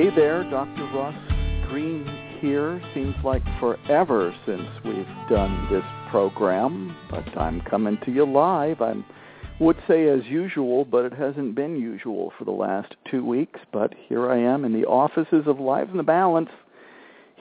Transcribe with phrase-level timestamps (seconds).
[0.00, 0.88] Hey there, Dr.
[0.94, 1.14] Ross
[1.68, 2.08] Greene
[2.40, 2.80] here.
[2.94, 8.80] Seems like forever since we've done this program, but I'm coming to you live.
[8.80, 8.94] I
[9.60, 13.60] would say as usual, but it hasn't been usual for the last two weeks.
[13.74, 16.48] But here I am in the offices of Live in the Balance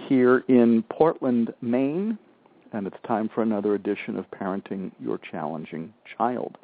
[0.09, 2.17] here in Portland, Maine,
[2.73, 6.57] and it's time for another edition of Parenting Your Challenging Child.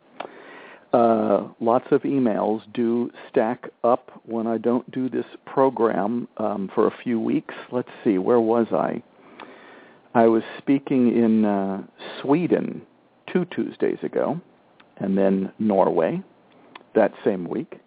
[0.94, 6.88] Uh, lots of emails do stack up when I don't do this program um, for
[6.88, 7.54] a few weeks.
[7.72, 9.04] Let's see, where was I?
[10.14, 11.84] I was speaking in uh,
[12.22, 12.82] Sweden
[13.32, 14.40] two Tuesdays ago,
[14.98, 16.24] and then Norway
[16.96, 17.80] that same week.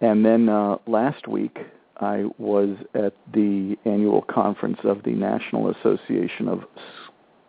[0.00, 1.58] And then uh, last week,
[2.00, 6.64] I was at the annual conference of the National Association of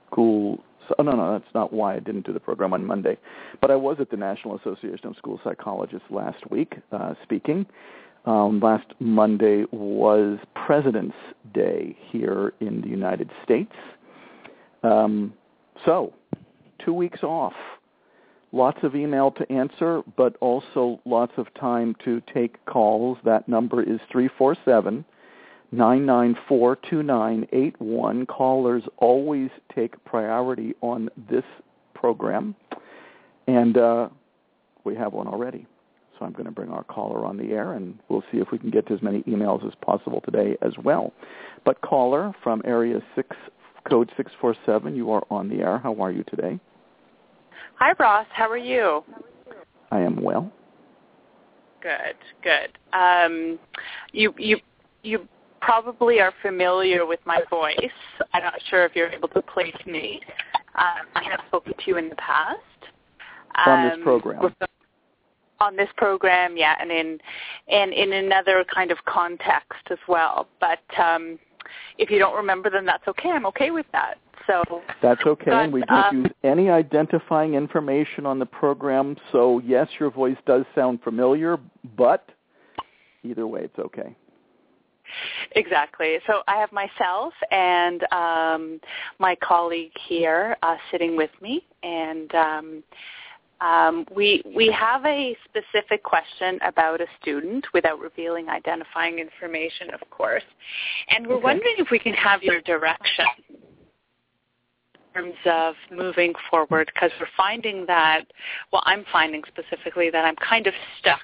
[0.07, 3.17] School so, oh, no, no, that's not why I didn't do the program on Monday.
[3.61, 7.65] But I was at the National Association of School Psychologists last week uh, speaking.
[8.25, 11.15] Um, last Monday was President's
[11.53, 13.73] Day here in the United States.
[14.81, 15.33] Um,
[15.85, 16.13] so,
[16.83, 17.53] two weeks off.
[18.53, 23.17] Lots of email to answer, but also lots of time to take calls.
[23.25, 25.03] That number is 347
[25.73, 28.27] 994-2981.
[28.27, 31.45] Callers always take priority on this
[31.93, 32.55] program.
[33.47, 34.09] And uh,
[34.83, 35.65] we have one already.
[36.17, 38.59] So I'm going to bring our caller on the air, and we'll see if we
[38.59, 41.11] can get to as many emails as possible today as well.
[41.65, 43.35] But caller from area 6,
[43.89, 45.79] code 647, you are on the air.
[45.79, 46.59] How are you today?
[47.75, 48.27] Hi, Ross.
[48.31, 49.03] How are you?
[49.91, 50.51] I am well.
[51.81, 52.77] Good, good.
[52.97, 53.59] Um,
[54.13, 54.57] you you
[55.01, 55.27] you
[55.63, 57.77] probably are familiar with my voice.
[58.33, 60.21] I'm not sure if you're able to place me.
[60.75, 62.59] Um, I have spoken to you in the past.
[63.65, 64.55] On this um, program.
[65.61, 67.19] On this program, yeah, and in
[67.69, 70.47] and in another kind of context as well.
[70.59, 71.39] But um,
[71.97, 73.29] if you don't remember, then that's okay.
[73.29, 74.15] I'm okay with that.
[74.45, 79.15] So that's okay, but, and we don't um, use any identifying information on the program.
[79.31, 81.57] So yes, your voice does sound familiar,
[81.95, 82.27] but
[83.23, 84.17] either way, it's okay.
[85.55, 86.17] Exactly.
[86.27, 88.79] So I have myself and um,
[89.19, 92.83] my colleague here uh, sitting with me, and um,
[93.61, 100.09] um, we we have a specific question about a student without revealing identifying information, of
[100.09, 100.43] course,
[101.09, 101.43] and we're okay.
[101.43, 103.25] wondering if we can have your direction
[105.15, 108.23] in terms of moving forward because we're finding that
[108.71, 111.21] well i'm finding specifically that i'm kind of stuck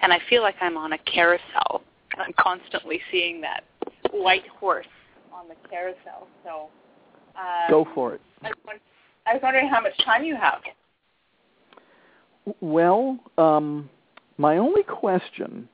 [0.00, 1.82] and i feel like i'm on a carousel
[2.18, 3.64] I'm constantly seeing that
[4.12, 4.86] white horse
[5.32, 6.28] on the carousel.
[6.44, 6.68] So
[7.36, 8.20] um, go for it.
[8.42, 10.60] I was wondering how much time you have.
[12.60, 13.88] Well, um,
[14.38, 15.68] my only question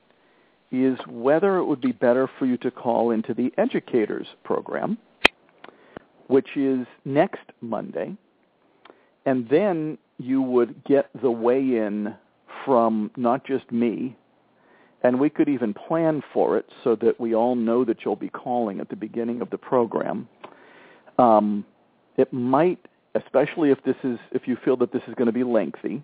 [0.71, 4.97] is whether it would be better for you to call into the educators program,
[6.27, 8.15] which is next Monday,
[9.25, 12.13] and then you would get the weigh-in
[12.65, 14.17] from not just me,
[15.03, 18.29] and we could even plan for it so that we all know that you'll be
[18.29, 20.27] calling at the beginning of the program.
[21.17, 21.65] Um,
[22.17, 22.79] it might,
[23.15, 26.03] especially if this is, if you feel that this is going to be lengthy,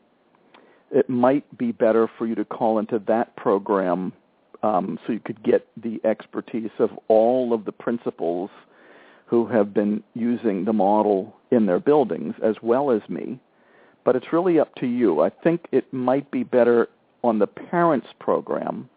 [0.91, 4.13] it might be better for you to call into that program
[4.61, 8.49] um, so you could get the expertise of all of the principals
[9.25, 13.39] who have been using the model in their buildings as well as me.
[14.05, 15.21] But it's really up to you.
[15.21, 16.89] I think it might be better
[17.23, 18.89] on the parents program.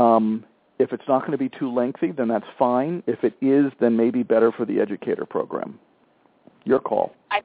[0.00, 0.44] Um,
[0.78, 3.02] if it's not going to be too lengthy, then that's fine.
[3.06, 5.78] If it is, then maybe better for the educator program.
[6.64, 7.12] Your call.
[7.30, 7.42] I,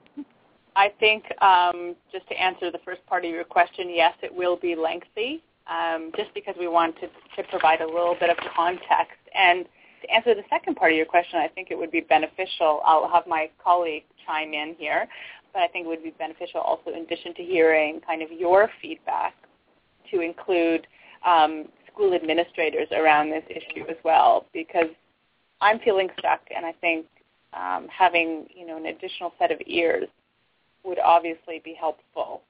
[0.77, 4.55] I think um, just to answer the first part of your question, yes, it will
[4.55, 9.19] be lengthy, um, just because we want to, to provide a little bit of context.
[9.33, 9.65] And
[10.01, 12.81] to answer the second part of your question, I think it would be beneficial.
[12.85, 15.07] I'll have my colleague chime in here,
[15.51, 18.69] but I think it would be beneficial also in addition to hearing kind of your
[18.81, 19.33] feedback
[20.11, 20.87] to include
[21.25, 21.65] um,
[21.95, 24.89] school administrators around this issue as well because
[25.61, 27.05] I'm feeling stuck and I think
[27.53, 30.07] um, having you know an additional set of ears
[30.83, 32.41] would obviously be helpful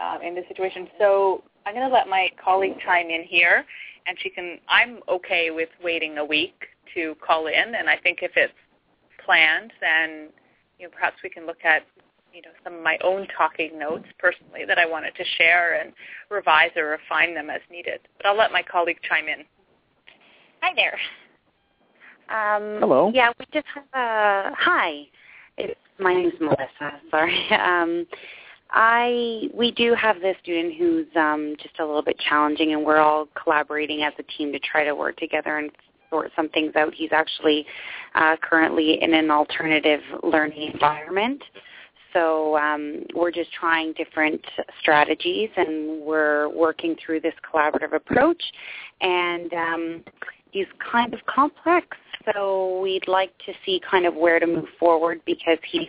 [0.00, 0.86] uh, in this situation.
[0.98, 3.64] So I'm going to let my colleague chime in here,
[4.06, 4.58] and she can.
[4.68, 8.52] I'm okay with waiting a week to call in, and I think if it's
[9.24, 10.28] planned, then
[10.78, 11.82] you know perhaps we can look at
[12.32, 15.92] you know some of my own talking notes personally that I wanted to share and
[16.30, 18.00] revise or refine them as needed.
[18.16, 19.44] But I'll let my colleague chime in.
[20.62, 20.98] Hi there.
[22.28, 23.10] Um, Hello.
[23.14, 25.06] Yeah, we just have a hi.
[25.58, 27.00] It's, my name's Melissa.
[27.10, 27.46] Sorry.
[27.50, 28.06] Um,
[28.72, 32.98] I we do have this student who's um, just a little bit challenging, and we're
[32.98, 35.70] all collaborating as a team to try to work together and
[36.08, 36.94] sort some things out.
[36.94, 37.66] He's actually
[38.14, 41.42] uh, currently in an alternative learning environment.
[42.12, 44.44] So um, we're just trying different
[44.80, 48.42] strategies, and we're working through this collaborative approach.
[49.00, 50.04] And um,
[50.50, 51.96] he's kind of complex,
[52.32, 55.88] so we'd like to see kind of where to move forward because he's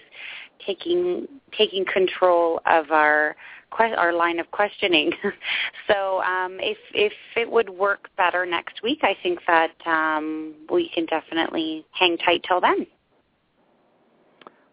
[0.65, 1.27] taking
[1.57, 3.35] taking control of our
[3.79, 5.12] our line of questioning.
[5.88, 10.89] so um, if if it would work better next week, I think that um, we
[10.94, 12.85] can definitely hang tight till then.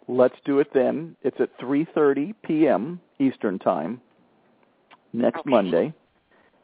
[0.09, 1.15] Let's do it then.
[1.23, 3.01] It's at 3:30 p.m.
[3.19, 4.01] Eastern Time
[5.13, 5.51] next Okay.
[5.51, 5.93] Monday,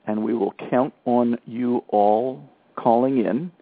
[0.06, 2.42] and we will count on you all
[2.76, 3.52] calling in,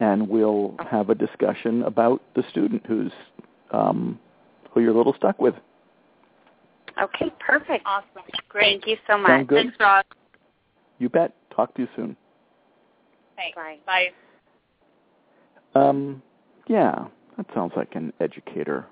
[0.00, 3.12] and we'll have a discussion about the student who's
[3.70, 4.18] um,
[4.70, 5.54] who you're a little stuck with.
[7.02, 7.84] Okay, perfect.
[7.86, 8.22] Awesome.
[8.48, 8.82] Great.
[8.82, 9.46] Thank you so much.
[9.46, 9.64] Good?
[9.64, 10.04] Thanks, Ross.
[10.98, 11.34] You bet.
[11.54, 12.16] Talk to you soon.
[13.36, 13.56] Thanks.
[13.56, 13.78] Bye.
[13.86, 14.08] Bye.
[15.80, 16.22] Um,
[16.68, 17.06] yeah,
[17.36, 18.86] that sounds like an educator,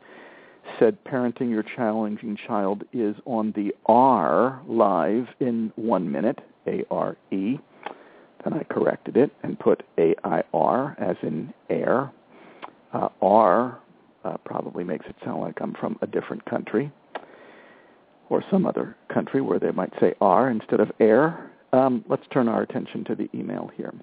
[0.78, 7.58] said parenting your challenging child is on the R live in one minute, A-R-E.
[8.44, 12.12] Then I corrected it and put A-I-R as in air.
[12.92, 13.78] Uh, R
[14.24, 16.92] uh, probably makes it sound like I'm from a different country
[18.28, 21.50] or some other country where they might say R instead of air.
[21.72, 23.94] Um, let's turn our attention to the email here.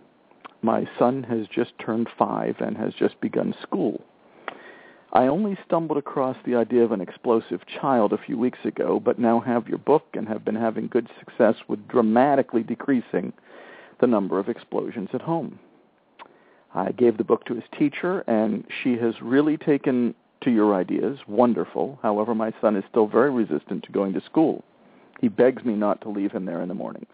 [0.61, 4.01] My son has just turned five and has just begun school.
[5.11, 9.19] I only stumbled across the idea of an explosive child a few weeks ago, but
[9.19, 13.31] now have your book and have been having good success with dramatically decreasing
[14.01, 15.59] the number of explosions at home.
[16.73, 21.19] I gave the book to his teacher, and she has really taken to your ideas.
[21.27, 21.99] Wonderful.
[22.01, 24.63] However, my son is still very resistant to going to school.
[25.21, 27.13] He begs me not to leave him there in the mornings.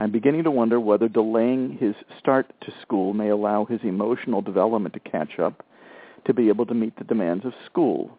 [0.00, 4.94] I'm beginning to wonder whether delaying his start to school may allow his emotional development
[4.94, 5.64] to catch up
[6.24, 8.16] to be able to meet the demands of school.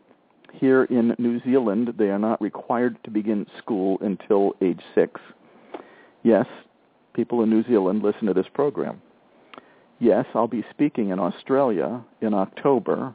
[0.54, 5.20] Here in New Zealand, they are not required to begin school until age six.
[6.24, 6.46] Yes,
[7.14, 9.02] people in New Zealand listen to this program.
[10.00, 13.14] Yes, I'll be speaking in Australia in October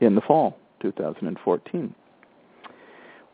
[0.00, 1.94] in the fall 2014.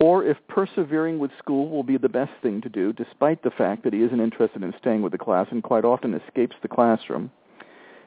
[0.01, 3.85] Or if persevering with school will be the best thing to do, despite the fact
[3.85, 7.31] that he isn't interested in staying with the class and quite often escapes the classroom,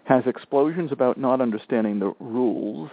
[0.04, 2.90] has explosions about not understanding the rules,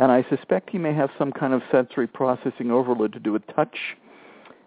[0.00, 3.46] and I suspect he may have some kind of sensory processing overload to do with
[3.54, 3.96] touch,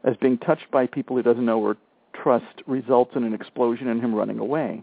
[0.05, 1.75] as being touched by people he doesn't know or
[2.13, 4.81] trust results in an explosion and him running away.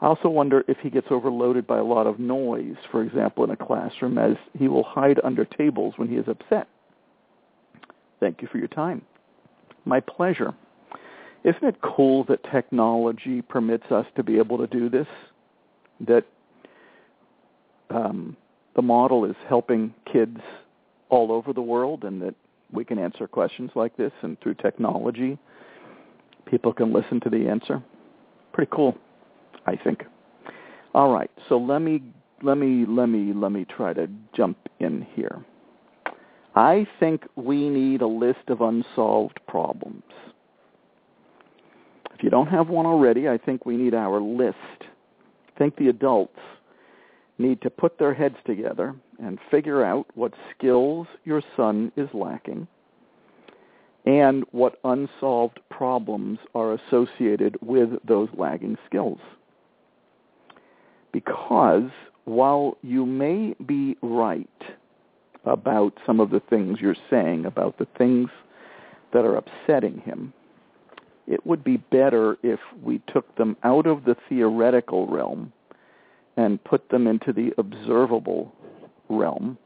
[0.00, 3.50] I also wonder if he gets overloaded by a lot of noise, for example, in
[3.50, 6.68] a classroom, as he will hide under tables when he is upset.
[8.20, 9.02] Thank you for your time.
[9.84, 10.54] My pleasure.
[11.44, 15.06] Isn't it cool that technology permits us to be able to do this?
[16.00, 16.24] That
[17.90, 18.36] um,
[18.74, 20.38] the model is helping kids
[21.10, 22.34] all over the world and that
[22.72, 25.38] we can answer questions like this and through technology
[26.46, 27.82] people can listen to the answer.
[28.52, 28.96] Pretty cool,
[29.66, 30.04] I think.
[30.94, 32.02] All right, so let me
[32.42, 35.44] let me let me let me try to jump in here.
[36.54, 40.04] I think we need a list of unsolved problems.
[42.14, 44.56] If you don't have one already, I think we need our list.
[44.82, 46.38] I think the adults
[47.38, 52.68] need to put their heads together and figure out what skills your son is lacking
[54.06, 59.18] and what unsolved problems are associated with those lagging skills.
[61.14, 61.90] Because
[62.24, 64.48] while you may be right
[65.44, 68.30] about some of the things you're saying, about the things
[69.12, 70.32] that are upsetting him,
[71.28, 75.52] it would be better if we took them out of the theoretical realm
[76.36, 78.52] and put them into the observable
[79.08, 79.56] realm.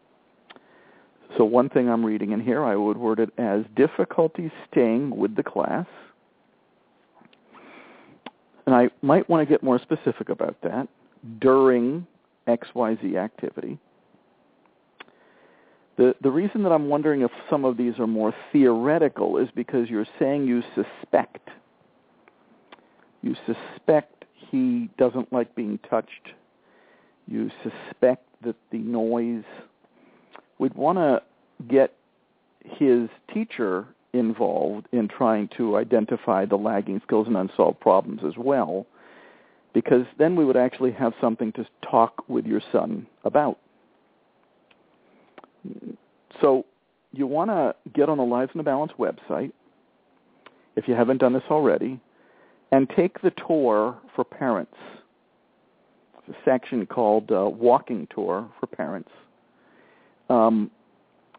[1.39, 5.35] So one thing I'm reading in here, I would word it as difficulty staying with
[5.35, 5.87] the class.
[8.67, 10.89] And I might want to get more specific about that
[11.41, 12.07] during
[12.47, 13.79] XYZ activity.
[15.97, 19.91] The, the reason that I'm wondering if some of these are more theoretical is because
[19.91, 21.49] you're saying you suspect.
[23.21, 26.33] You suspect he doesn't like being touched.
[27.27, 29.45] You suspect that the noise.
[30.59, 31.23] We'd want to
[31.69, 31.95] get
[32.65, 38.87] his teacher involved in trying to identify the lagging skills and unsolved problems as well,
[39.79, 43.59] because then we would actually have something to talk with your son about.
[46.41, 46.67] So
[47.13, 49.53] you want to get on the Lives in the Balance website,
[50.75, 52.01] if you haven't done this already,
[52.73, 54.75] and take the tour for parents.
[56.27, 59.11] It's a section called uh, Walking Tour for Parents.
[60.29, 60.73] Um,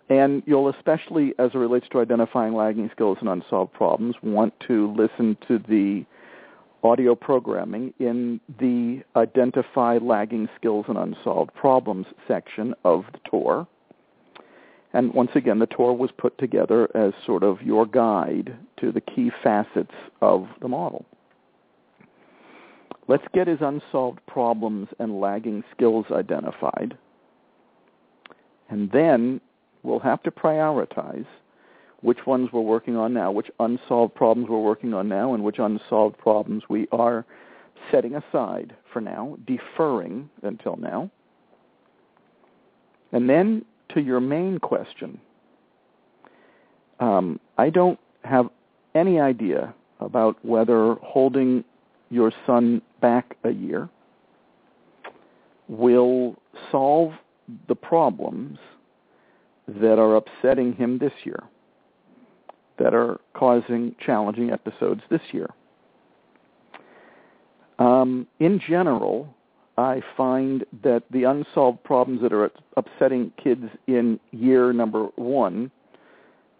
[0.07, 4.95] and you'll especially, as it relates to identifying lagging skills and unsolved problems, want to
[4.97, 6.05] listen to the
[6.83, 13.67] audio programming in the Identify Lagging Skills and Unsolved Problems section of the tour.
[14.93, 19.01] And once again, the tour was put together as sort of your guide to the
[19.01, 21.05] key facets of the model.
[23.07, 26.97] Let's get his unsolved problems and lagging skills identified.
[28.69, 29.41] And then
[29.83, 31.25] we'll have to prioritize
[32.01, 35.59] which ones we're working on now, which unsolved problems we're working on now, and which
[35.59, 37.25] unsolved problems we are
[37.91, 41.09] setting aside for now, deferring until now.
[43.11, 45.19] And then to your main question,
[46.99, 48.49] um, I don't have
[48.95, 51.63] any idea about whether holding
[52.09, 53.89] your son back a year
[55.67, 56.35] will
[56.71, 57.13] solve
[57.67, 58.57] the problems
[59.67, 61.43] that are upsetting him this year,
[62.79, 65.49] that are causing challenging episodes this year.
[67.77, 69.33] Um, in general,
[69.77, 75.71] I find that the unsolved problems that are upsetting kids in year number one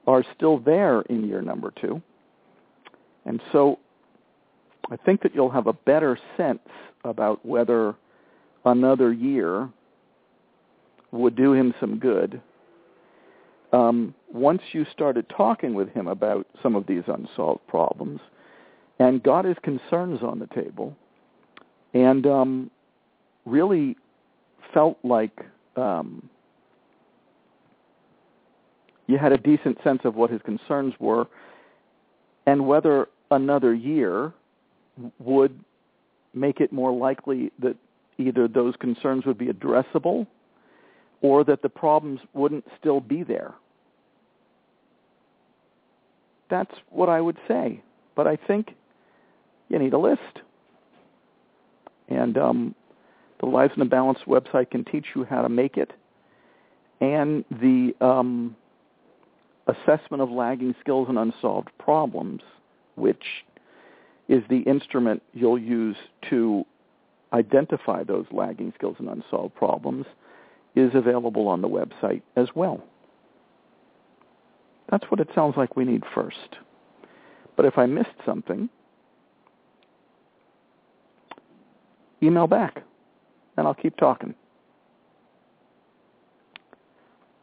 [0.08, 2.02] are still there in year number two.
[3.26, 3.80] And so
[4.90, 6.68] I think that you'll have a better sense
[7.04, 7.96] about whether
[8.66, 9.70] another year
[11.12, 12.42] would do him some good
[13.72, 18.20] um, once you started talking with him about some of these unsolved problems
[19.00, 20.96] and got his concerns on the table
[21.94, 22.72] and um,
[23.46, 23.96] really
[24.74, 25.40] felt like
[25.76, 26.30] um,
[29.08, 31.28] you had a decent sense of what his concerns were
[32.46, 34.34] and whether another year
[35.20, 35.60] would
[36.34, 37.76] make it more likely that
[38.18, 40.28] either those concerns would be addressable
[41.22, 43.54] or that the problems wouldn't still be there.
[46.50, 47.82] That's what I would say.
[48.16, 48.76] But I think
[49.70, 50.22] you need a list.
[52.08, 52.76] And um,
[53.40, 55.94] the Lives in the Balance website can teach you how to make it.
[57.02, 58.56] And the um,
[59.68, 62.42] assessment of lagging skills and unsolved problems,
[62.96, 63.24] which
[64.28, 65.96] is the instrument you'll use
[66.30, 66.66] to
[67.32, 70.06] identify those lagging skills and unsolved problems,
[70.80, 72.84] is available on the website as well.
[74.90, 76.58] That's what it sounds like we need first.
[77.56, 78.70] But if I missed something,
[82.24, 82.82] email back,
[83.58, 84.34] and I'll keep talking.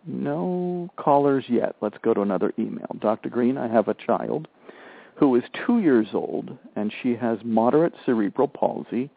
[0.07, 1.77] No callers yet.
[1.81, 2.97] Let's go to another email.
[3.01, 3.29] Dr.
[3.29, 4.49] Greene, I have a child
[5.17, 9.11] who is two years old, and she has moderate cerebral palsy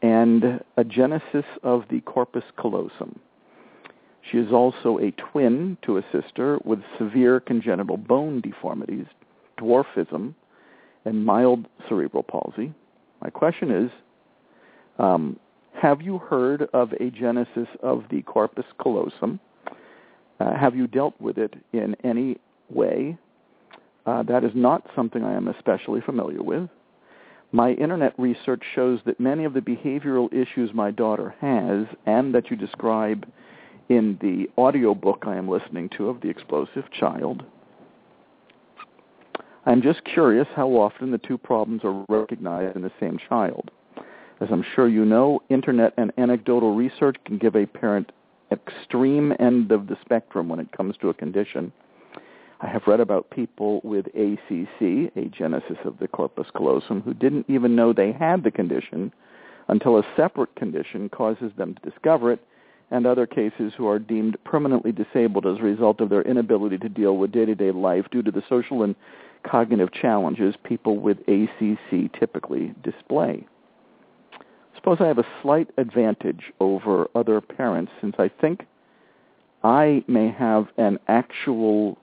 [0.00, 3.18] and agenesis of the corpus callosum.
[4.30, 9.06] She is also a twin to a sister with severe congenital bone deformities,
[9.58, 10.34] dwarfism,
[11.04, 12.72] and mild cerebral palsy.
[13.20, 13.90] My question is,
[14.98, 15.38] um,
[15.74, 19.40] have you heard of agenesis of the corpus callosum?
[20.38, 22.38] Uh, have you dealt with it in any
[22.70, 23.16] way?
[24.06, 26.68] Uh, that is not something I am especially familiar with.
[27.52, 32.50] My internet research shows that many of the behavioral issues my daughter has and that
[32.50, 33.26] you describe
[33.88, 37.44] in the audio book I am listening to of The Explosive Child.
[39.64, 43.70] I'm just curious how often the two problems are recognized in the same child.
[44.40, 48.10] As I'm sure you know, internet and anecdotal research can give a parent
[48.50, 51.72] extreme end of the spectrum when it comes to a condition.
[52.60, 57.74] I have read about people with ACC, agenesis of the corpus callosum, who didn't even
[57.74, 59.12] know they had the condition
[59.68, 62.44] until a separate condition causes them to discover it,
[62.92, 66.90] and other cases who are deemed permanently disabled as a result of their inability to
[66.90, 68.94] deal with day-to-day life due to the social and
[69.44, 73.46] cognitive challenges people with ACC typically display.
[74.76, 78.66] Suppose I have a slight advantage over other parents since I think
[79.64, 81.96] I may have an actual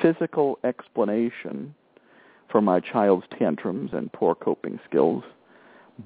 [0.00, 1.74] physical explanation
[2.50, 5.24] for my child's tantrums and poor coping skills,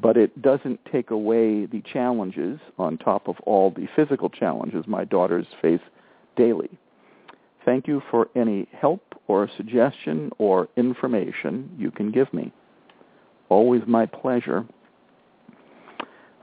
[0.00, 5.04] but it doesn't take away the challenges on top of all the physical challenges my
[5.04, 5.80] daughters face
[6.36, 6.70] daily.
[7.64, 12.52] Thank you for any help or suggestion or information you can give me.
[13.48, 14.66] Always my pleasure.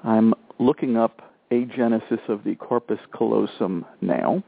[0.03, 4.43] I'm looking up agenesis of the corpus callosum now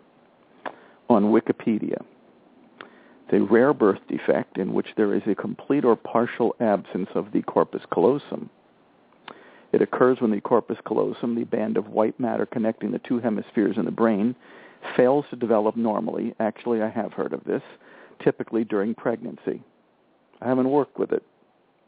[1.10, 2.02] on Wikipedia.
[3.28, 7.32] It's a rare birth defect in which there is a complete or partial absence of
[7.34, 8.50] the corpus callosum.
[9.74, 13.78] It occurs when the corpus callosum, the band of white matter connecting the two hemispheres
[13.78, 14.36] in the brain,
[14.96, 16.34] fails to develop normally.
[16.40, 17.64] Actually, I have heard of this,
[18.24, 19.62] typically during pregnancy.
[20.42, 21.24] I haven't worked with it,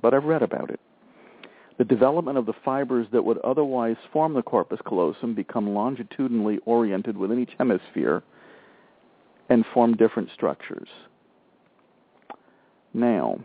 [0.02, 0.80] but I've read about it
[1.78, 7.18] the development of the fibers that would otherwise form the corpus callosum become longitudinally oriented
[7.18, 8.24] within each hemisphere
[9.50, 10.88] and form different structures.
[12.94, 13.40] Now,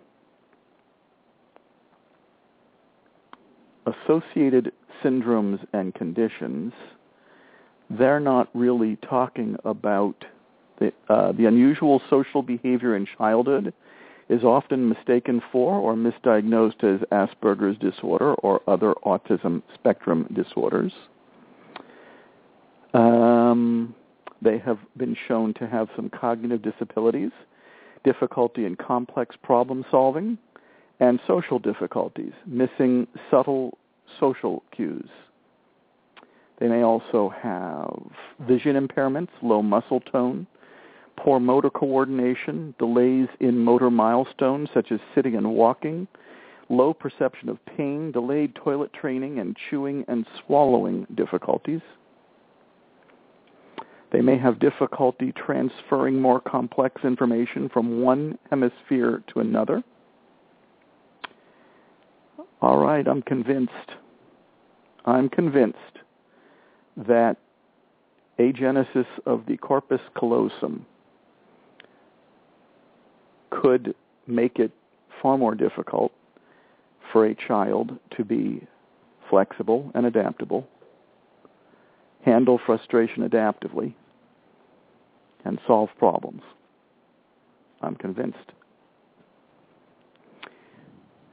[3.90, 4.72] associated
[5.02, 6.72] syndromes and conditions,
[7.90, 10.24] they're not really talking about
[10.78, 13.72] the, uh, the unusual social behavior in childhood
[14.28, 20.92] is often mistaken for or misdiagnosed as Asperger's disorder or other autism spectrum disorders.
[22.94, 23.94] Um,
[24.40, 27.32] they have been shown to have some cognitive disabilities,
[28.04, 30.38] difficulty in complex problem solving,
[31.00, 33.76] and social difficulties, missing subtle
[34.18, 35.08] social cues.
[36.58, 38.00] They may also have
[38.46, 40.46] vision impairments, low muscle tone,
[41.16, 46.06] poor motor coordination, delays in motor milestones such as sitting and walking,
[46.68, 51.80] low perception of pain, delayed toilet training, and chewing and swallowing difficulties.
[54.12, 59.82] They may have difficulty transferring more complex information from one hemisphere to another.
[62.60, 63.72] All right, I'm convinced.
[65.04, 65.78] I'm convinced
[66.96, 67.36] that
[68.38, 70.86] agenesis of the corpus callosum
[73.50, 73.94] could
[74.26, 74.72] make it
[75.22, 76.12] far more difficult
[77.12, 78.66] for a child to be
[79.28, 80.66] flexible and adaptable,
[82.24, 83.94] handle frustration adaptively,
[85.44, 86.42] and solve problems.
[87.82, 88.38] I'm convinced.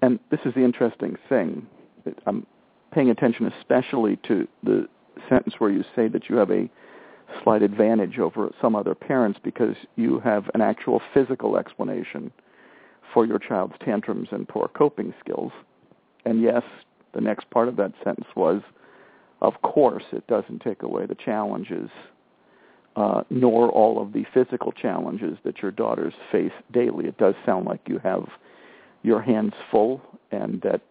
[0.01, 1.67] And this is the interesting thing.
[2.25, 2.45] I'm
[2.97, 4.87] paying attention especially to the
[5.29, 6.67] sentence where you say that you have a
[7.43, 12.31] slight advantage over some other parents because you have an actual physical explanation
[13.13, 15.51] for your child's tantrums and poor coping skills.
[16.25, 16.63] And yes,
[17.13, 18.63] the next part of that sentence was,
[19.43, 21.91] of course, it doesn't take away the challenges,
[22.95, 27.05] uh, nor all of the physical challenges that your daughters face daily.
[27.05, 28.27] It does sound like you have
[29.03, 30.81] your hands full and that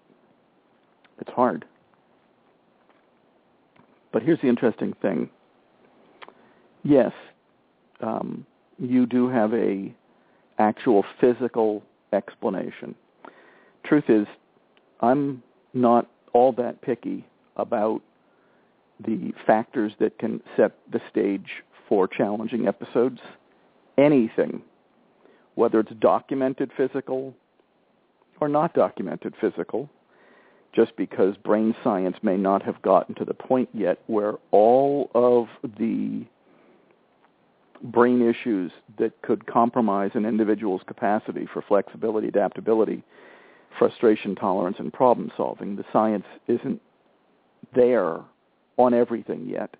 [1.19, 1.65] it's hard.
[4.13, 5.29] But here's the interesting thing
[6.83, 7.13] yes,
[8.01, 8.47] um,
[8.79, 9.95] you do have a
[10.59, 12.95] actual physical explanation.
[13.85, 14.27] Truth is,
[15.01, 15.43] I'm
[15.75, 18.03] not all that picky about
[19.05, 23.21] the factors that can set the stage for challenging episodes.
[23.99, 24.63] Anything,
[25.55, 27.35] whether it's documented physical
[28.41, 29.89] or not documented physical,
[30.77, 35.47] just because brain science may not have gotten to the point yet where all of
[35.79, 36.23] the
[37.83, 43.03] brain issues that could compromise an individual's capacity for flexibility, adaptability,
[43.79, 45.77] frustration tolerance, and problem solving.
[45.77, 46.81] The science isn't
[47.75, 48.21] there
[48.77, 49.77] on everything yet,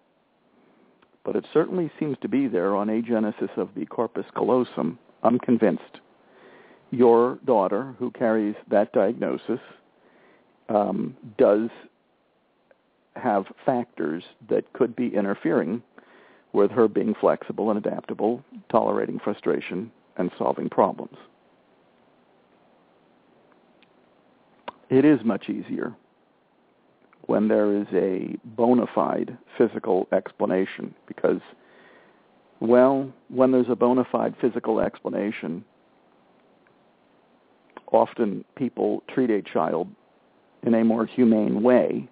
[1.25, 4.99] but it certainly seems to be there on agenesis of the corpus callosum.
[5.23, 6.01] I'm convinced.
[6.91, 9.61] Your daughter, who carries that diagnosis,
[10.69, 11.71] um, does
[13.15, 15.83] have factors that could be interfering
[16.53, 21.17] with her being flexible and adaptable, tolerating frustration, and solving problems.
[24.89, 25.95] It is much easier
[27.27, 31.41] when there is a bona fide physical explanation because,
[32.61, 35.65] well, when there's a bona fide physical explanation,
[37.93, 39.89] often people treat a child
[40.67, 42.09] in a more humane way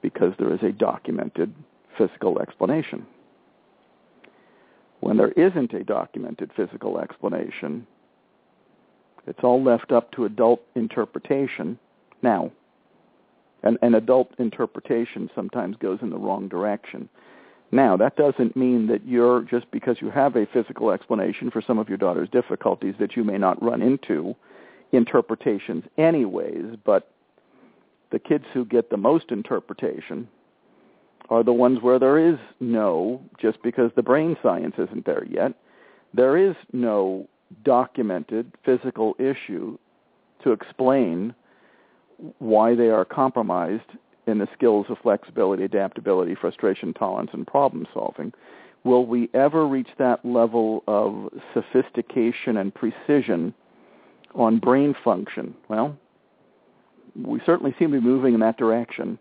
[0.00, 1.52] because there is a documented
[1.98, 3.06] physical explanation.
[5.00, 7.86] When there isn't a documented physical explanation,
[9.26, 11.78] it's all left up to adult interpretation.
[12.22, 12.50] Now,
[13.62, 17.08] And, an adult interpretation sometimes goes in the wrong direction.
[17.72, 21.78] Now, that doesn't mean that you're, just because you have a physical explanation for some
[21.78, 24.36] of your daughter's difficulties, that you may not run into
[24.92, 27.13] interpretations anyways, but
[28.14, 30.28] the kids who get the most interpretation
[31.30, 35.52] are the ones where there is no, just because the brain science isn't there yet,
[36.14, 37.28] there is no
[37.64, 39.76] documented physical issue
[40.44, 41.34] to explain
[42.38, 43.90] why they are compromised
[44.28, 48.32] in the skills of flexibility, adaptability, frustration, tolerance, and problem solving.
[48.84, 53.52] Will we ever reach that level of sophistication and precision
[54.36, 55.52] on brain function?
[55.68, 55.98] Well,
[57.16, 59.18] we certainly seem to be moving in that direction.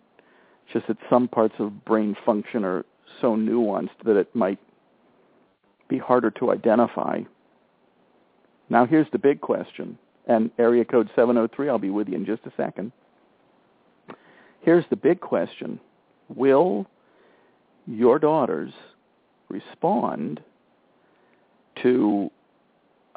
[0.72, 2.86] Just that some parts of brain function are
[3.22, 4.60] so nuanced that it might
[5.88, 7.22] be harder to identify.
[8.70, 11.70] Now here's the big question and area code 703.
[11.70, 12.92] I'll be with you in just a second.
[14.62, 15.80] Here's the big question.
[16.34, 16.88] Will
[17.86, 18.72] your daughters
[19.50, 20.42] respond
[21.82, 22.32] to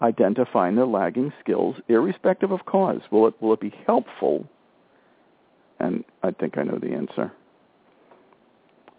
[0.02, 3.00] identifying their lagging skills irrespective of cause?
[3.10, 4.46] Will it, will it be helpful?
[5.80, 7.32] And I think I know the answer.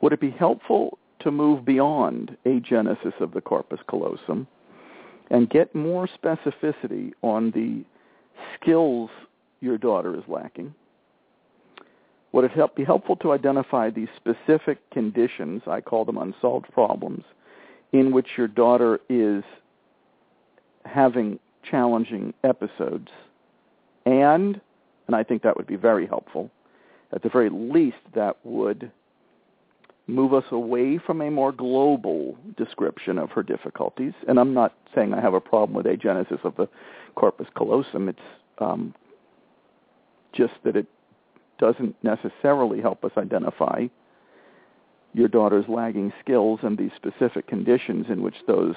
[0.02, 4.48] Would it be helpful to move beyond agenesis of the corpus callosum
[5.30, 7.84] and get more specificity on the
[8.56, 9.10] skills
[9.60, 10.74] your daughter is lacking?
[12.32, 17.24] Would it help, be helpful to identify the specific conditions, I call them unsolved problems,
[17.94, 19.44] in which your daughter is
[20.86, 23.10] having challenging episodes?
[24.06, 24.62] And,
[25.08, 26.52] and I think that would be very helpful,
[27.14, 28.92] at the very least that would
[30.08, 34.14] move us away from a more global description of her difficulties.
[34.28, 36.70] And I'm not saying I have a problem with agenesis of the
[37.16, 38.08] corpus callosum.
[38.10, 38.20] It's
[38.60, 38.96] um,
[40.34, 40.88] just that it
[41.60, 43.88] doesn't necessarily help us identify
[45.14, 48.76] your daughter's lagging skills and the specific conditions in which those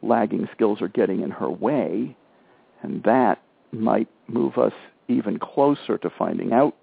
[0.00, 2.16] lagging skills are getting in her way.
[2.82, 4.72] And that might move us
[5.08, 6.76] even closer to finding out.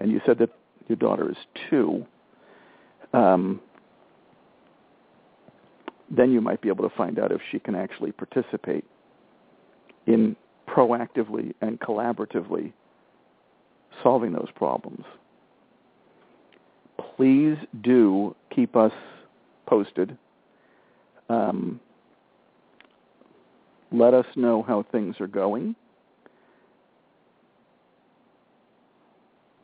[0.00, 0.50] And you said that
[0.88, 1.36] your daughter is
[1.70, 2.06] two.
[3.12, 3.60] Um,
[6.10, 8.84] then you might be able to find out if she can actually participate
[10.06, 10.36] in
[10.68, 12.72] proactively and collaboratively
[14.02, 15.04] solving those problems.
[17.16, 18.92] Please do keep us
[19.66, 20.16] posted.
[21.28, 21.80] Um,
[23.90, 25.74] let us know how things are going.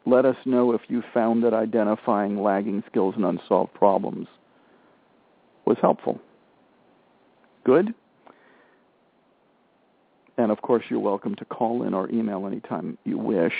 [0.04, 4.26] Let us know if you found that identifying lagging skills and unsolved problems
[5.64, 6.20] was helpful.
[7.64, 7.94] Good?
[10.38, 13.54] And of course, you're welcome to call in or email anytime you wish.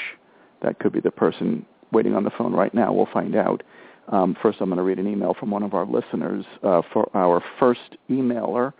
[0.63, 2.93] That could be the person waiting on the phone right now.
[2.93, 3.63] We'll find out.
[4.09, 6.45] Um, first, I'm going to read an email from one of our listeners.
[6.63, 8.73] Uh, for our first emailer,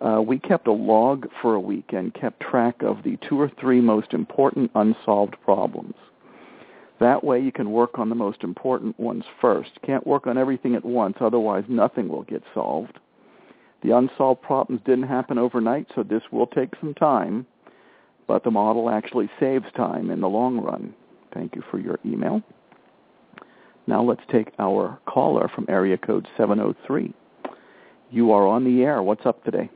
[0.00, 3.50] uh, we kept a log for a week and kept track of the two or
[3.60, 5.94] three most important unsolved problems.
[7.00, 9.70] That way you can work on the most important ones first.
[9.86, 12.98] Can't work on everything at once, otherwise nothing will get solved.
[13.82, 17.46] The unsolved problems didn't happen overnight, so this will take some time,
[18.26, 20.92] but the model actually saves time in the long run.
[21.32, 22.42] Thank you for your email.
[23.86, 27.14] Now let's take our caller from area code 703.
[28.10, 29.02] You are on the air.
[29.02, 29.70] What's up today?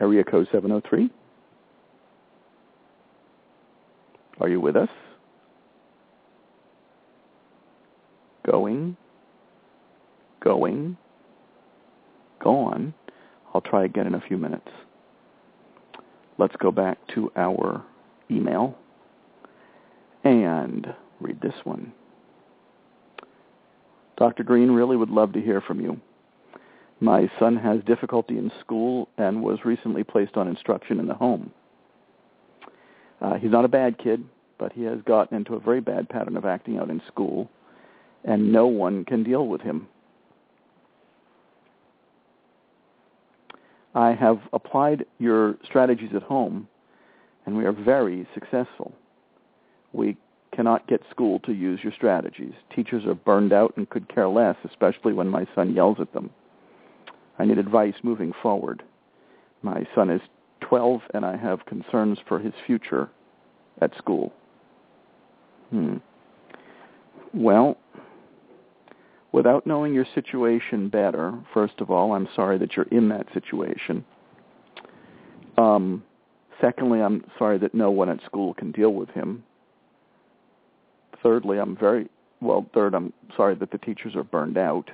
[0.00, 1.10] Area code 703.
[4.40, 4.88] Are you with us?
[8.50, 8.96] Going,
[10.42, 10.96] going,
[12.42, 12.94] gone.
[13.54, 14.68] I'll try again in a few minutes.
[16.38, 17.82] Let's go back to our
[18.30, 18.76] email.
[20.24, 21.92] and read this one.
[24.18, 24.42] Dr.
[24.42, 26.00] Greene really would love to hear from you.
[27.00, 31.52] My son has difficulty in school and was recently placed on instruction in the home.
[33.20, 34.24] Uh, he's not a bad kid,
[34.58, 37.50] but he has gotten into a very bad pattern of acting out in school,
[38.24, 39.88] and no one can deal with him.
[43.94, 46.68] I have applied your strategies at home,
[47.46, 48.92] and we are very successful.
[49.92, 50.18] We
[50.54, 52.52] cannot get school to use your strategies.
[52.74, 56.30] Teachers are burned out and could care less, especially when my son yells at them.
[57.38, 58.82] I need advice moving forward.
[59.62, 60.20] My son is
[60.68, 63.08] 12 and I have concerns for his future
[63.80, 64.32] at school.
[65.70, 65.96] Hmm.
[67.34, 67.76] Well,
[69.32, 74.04] without knowing your situation better, first of all, I'm sorry that you're in that situation.
[75.58, 76.02] Um,
[76.60, 79.44] secondly, I'm sorry that no one at school can deal with him.
[81.22, 82.08] Thirdly, I'm very
[82.40, 82.66] well.
[82.74, 84.90] Third, I'm sorry that the teachers are burned out.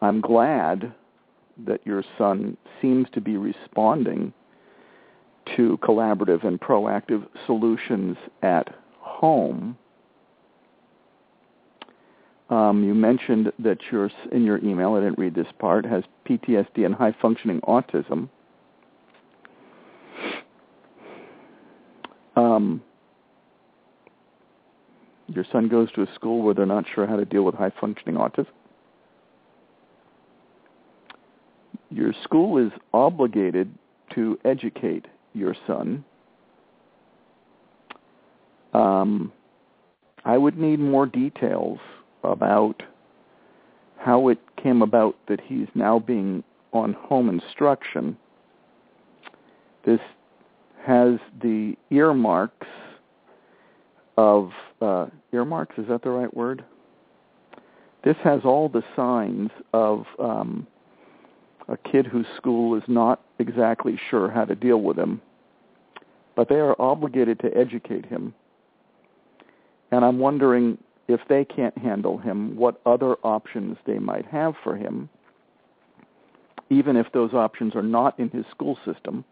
[0.00, 0.92] I'm glad
[1.66, 4.32] that your son seems to be responding
[5.56, 9.76] to collaborative and proactive solutions at home.
[12.48, 16.84] Um, you mentioned that your in your email, I didn't read this part, has PTSD
[16.84, 18.28] and high functioning autism.
[22.36, 22.82] Um,
[25.28, 27.72] your son goes to a school where they're not sure how to deal with high
[27.80, 28.48] functioning autism.
[31.92, 33.72] Your school is obligated
[34.14, 36.04] to educate your son.
[38.72, 39.30] Um,
[40.24, 41.78] I would need more details
[42.24, 42.82] about
[43.98, 48.16] how it came about that he's now being on home instruction.
[49.84, 50.00] This
[50.86, 52.66] has the earmarks
[54.16, 54.50] of
[54.80, 55.76] uh, earmarks.
[55.76, 56.64] Is that the right word?
[58.02, 60.66] This has all the signs of um,
[61.68, 65.20] a kid whose school is not exactly sure how to deal with him,
[66.34, 68.34] but they are obligated to educate him.
[69.90, 74.76] And I'm wondering if they can't handle him, what other options they might have for
[74.76, 75.08] him,
[76.70, 79.24] even if those options are not in his school system,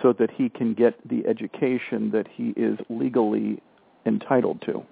[0.00, 3.60] so that he can get the education that he is legally
[4.06, 4.82] entitled to.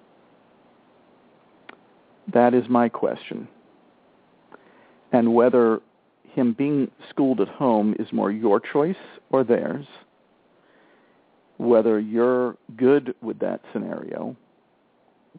[2.33, 3.47] That is my question.
[5.13, 5.79] And whether
[6.33, 8.95] him being schooled at home is more your choice
[9.29, 9.85] or theirs,
[11.57, 14.35] whether you're good with that scenario,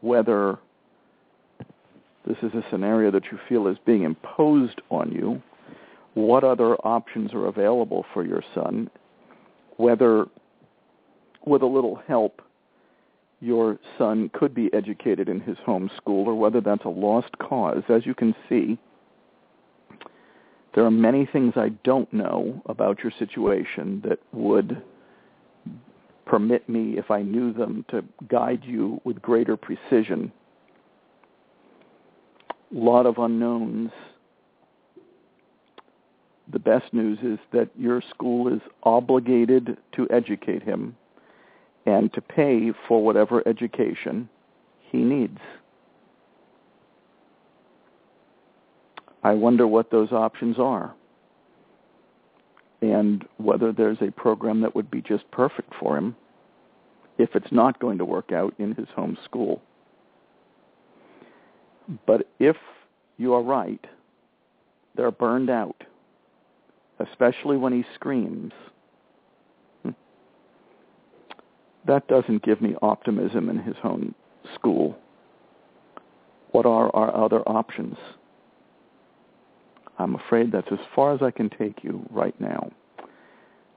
[0.00, 0.58] whether
[2.26, 5.40] this is a scenario that you feel is being imposed on you,
[6.14, 8.90] what other options are available for your son,
[9.76, 10.26] whether
[11.46, 12.42] with a little help
[13.40, 17.84] your son could be educated in his home school or whether that's a lost cause.
[17.88, 18.78] As you can see,
[20.74, 24.82] there are many things I don't know about your situation that would
[26.26, 30.30] permit me, if I knew them, to guide you with greater precision.
[32.50, 33.90] A lot of unknowns.
[36.52, 40.96] The best news is that your school is obligated to educate him
[41.86, 44.28] and to pay for whatever education
[44.90, 45.38] he needs.
[49.28, 50.94] I wonder what those options are
[52.80, 56.16] and whether there's a program that would be just perfect for him
[57.18, 59.60] if it's not going to work out in his home school.
[62.06, 62.56] But if
[63.18, 63.86] you are right,
[64.96, 65.84] they're burned out,
[66.98, 68.52] especially when he screams.
[69.82, 69.90] Hmm.
[71.86, 74.14] That doesn't give me optimism in his home
[74.54, 74.96] school.
[76.52, 77.98] What are our other options?
[79.98, 82.70] I'm afraid that's as far as I can take you right now.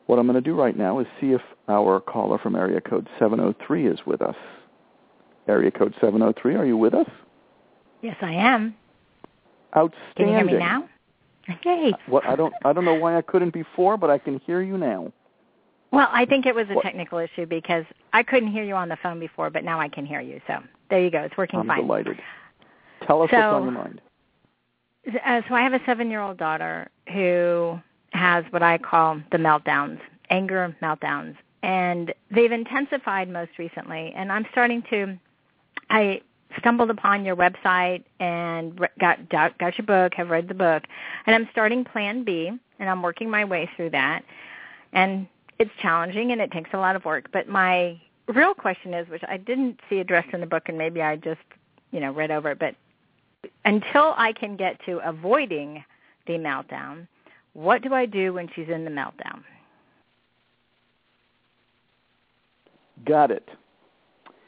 [0.05, 3.07] What I'm going to do right now is see if our caller from area code
[3.17, 4.35] 703 is with us.
[5.47, 7.07] Area code 703, are you with us?
[8.01, 8.75] Yes, I am.
[9.75, 10.13] Outstanding.
[10.15, 10.89] Can you hear me now?
[11.49, 11.91] Okay.
[11.93, 14.61] Uh, well, I don't I don't know why I couldn't before, but I can hear
[14.61, 15.11] you now.
[15.91, 18.97] Well, I think it was a technical issue because I couldn't hear you on the
[19.01, 20.39] phone before, but now I can hear you.
[20.47, 21.21] So there you go.
[21.21, 21.81] It's working I'm fine.
[21.81, 22.17] delighted.
[23.07, 24.01] Tell us so, what's on your mind.
[25.07, 27.79] Uh, so I have a seven-year-old daughter who
[28.11, 34.13] has what I call the meltdowns, anger meltdowns, and they've intensified most recently.
[34.15, 35.17] And I'm starting to,
[35.89, 36.21] I
[36.59, 40.83] stumbled upon your website and got got your book, have read the book,
[41.25, 44.23] and I'm starting Plan B, and I'm working my way through that.
[44.93, 49.07] And it's challenging and it takes a lot of work, but my real question is,
[49.09, 51.41] which I didn't see addressed in the book, and maybe I just,
[51.91, 52.75] you know, read over it, but
[53.65, 55.83] until I can get to avoiding
[56.27, 57.07] the meltdown,
[57.53, 59.43] what do I do when she's in the meltdown?
[63.05, 63.49] Got it.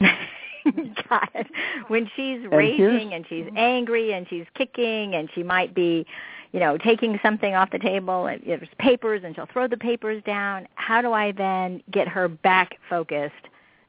[0.00, 1.46] Got it.
[1.88, 6.06] When she's and raging and she's angry and she's kicking and she might be,
[6.52, 10.22] you know, taking something off the table and there's papers and she'll throw the papers
[10.24, 10.66] down.
[10.76, 13.34] How do I then get her back focused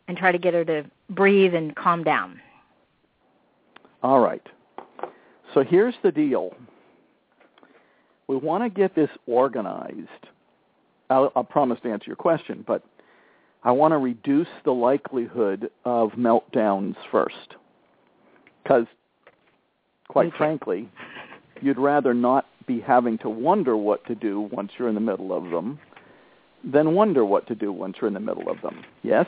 [0.07, 2.41] and try to get her to breathe and calm down?
[4.03, 4.45] All right.
[5.55, 6.53] So here's the deal.
[8.27, 10.27] We want to get this organized.
[11.09, 12.83] I'll, I'll promise to answer your question, but
[13.63, 17.55] I want to reduce the likelihood of meltdowns first.
[18.61, 18.85] Because,
[20.09, 20.89] quite frankly,
[21.61, 25.31] you'd rather not be having to wonder what to do once you're in the middle
[25.31, 25.79] of them
[26.65, 28.83] than wonder what to do once you're in the middle of them.
[29.03, 29.25] Yes?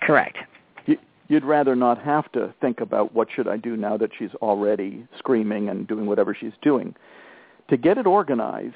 [0.00, 0.36] Correct.
[1.32, 5.06] You'd rather not have to think about what should I do now that she's already
[5.16, 6.94] screaming and doing whatever she's doing.
[7.70, 8.74] To get it organized,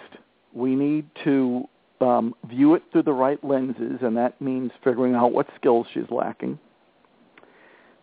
[0.55, 1.69] we need to
[2.01, 6.11] um, view it through the right lenses, and that means figuring out what skills she's
[6.11, 6.59] lacking.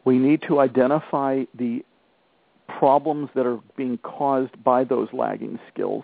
[0.05, 1.83] We need to identify the
[2.67, 6.03] problems that are being caused by those lagging skills.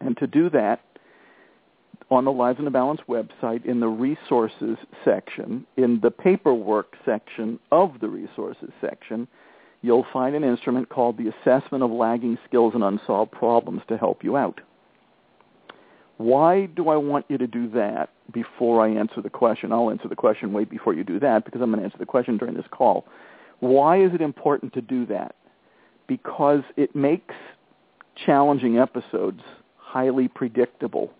[0.00, 0.80] And to do that,
[2.10, 7.58] on the Lives in the Balance website, in the resources section, in the paperwork section
[7.72, 9.26] of the resources section,
[9.82, 14.22] you'll find an instrument called the Assessment of Lagging Skills and Unsolved Problems to help
[14.22, 14.60] you out.
[16.18, 19.72] Why do I want you to do that before I answer the question?
[19.72, 22.06] I'll answer the question way before you do that because I'm going to answer the
[22.06, 23.06] question during this call.
[23.60, 25.34] Why is it important to do that?
[26.06, 27.34] Because it makes
[28.24, 29.42] challenging episodes
[29.76, 31.12] highly predictable.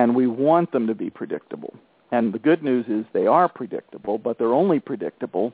[0.00, 1.74] And we want them to be predictable.
[2.10, 5.52] And the good news is they are predictable, but they're only predictable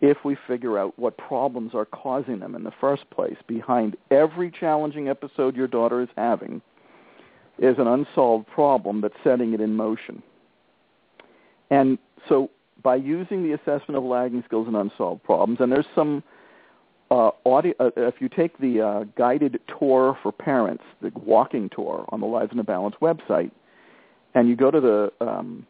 [0.00, 3.36] if we figure out what problems are causing them in the first place.
[3.46, 6.62] Behind every challenging episode your daughter is having
[7.58, 10.22] is an unsolved problem that's setting it in motion.
[11.68, 12.50] And so
[12.82, 16.22] by using the assessment of lagging skills and unsolved problems, and there's some
[17.10, 22.06] uh, audio, uh, if you take the uh, guided tour for parents, the walking tour
[22.08, 23.50] on the Lives in the Balance website,
[24.34, 25.66] and you go to the um,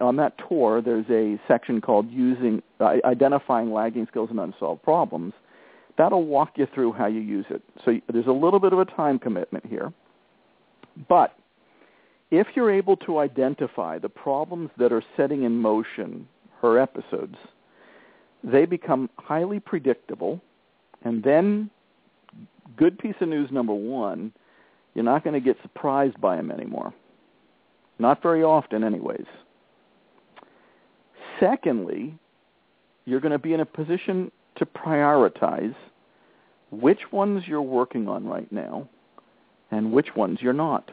[0.00, 5.32] on that tour, there's a section called using uh, identifying lagging skills and unsolved problems.
[5.96, 7.62] That'll walk you through how you use it.
[7.84, 9.92] So there's a little bit of a time commitment here,
[11.08, 11.36] but
[12.30, 16.26] if you're able to identify the problems that are setting in motion
[16.60, 17.36] her episodes,
[18.42, 20.40] they become highly predictable,
[21.02, 21.70] and then
[22.76, 24.32] good piece of news number one,
[24.94, 26.92] you're not going to get surprised by them anymore.
[27.98, 29.26] Not very often, anyways.
[31.40, 32.18] Secondly,
[33.04, 35.74] you're going to be in a position to prioritize
[36.70, 38.88] which ones you're working on right now
[39.70, 40.90] and which ones you're not.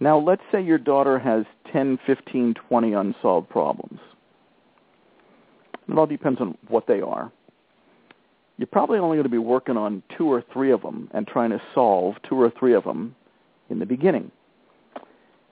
[0.00, 3.98] Now, let's say your daughter has 10, 15, 20 unsolved problems.
[5.88, 7.32] It all depends on what they are.
[8.58, 11.50] You're probably only going to be working on two or three of them and trying
[11.50, 13.14] to solve two or three of them
[13.70, 14.30] in the beginning.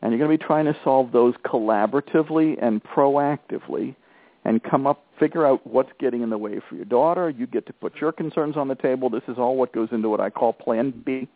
[0.03, 3.97] And you're going to be trying to solve those collaboratively and proactively
[4.45, 7.31] and come up, figure out what's getting in the way for your daughter.
[7.31, 9.11] You get to put your concerns on the table.
[9.11, 11.27] This is all what goes into what I call Plan B,